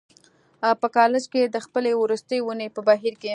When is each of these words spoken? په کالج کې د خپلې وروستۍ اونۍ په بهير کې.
په 0.81 0.87
کالج 0.95 1.23
کې 1.33 1.41
د 1.45 1.57
خپلې 1.65 1.91
وروستۍ 2.01 2.39
اونۍ 2.43 2.67
په 2.75 2.81
بهير 2.87 3.13
کې. 3.21 3.29